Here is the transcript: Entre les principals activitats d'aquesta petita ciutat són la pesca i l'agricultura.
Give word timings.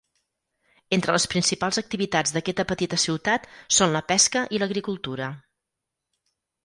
Entre 0.95 1.13
les 1.15 1.27
principals 1.33 1.79
activitats 1.81 2.33
d'aquesta 2.37 2.65
petita 2.71 2.99
ciutat 3.03 3.45
són 3.79 3.93
la 3.97 4.05
pesca 4.13 4.43
i 4.59 4.63
l'agricultura. 4.65 5.33